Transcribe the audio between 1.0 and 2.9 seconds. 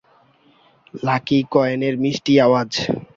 Lucky কয়েনের মিষ্টি আওয়াজ।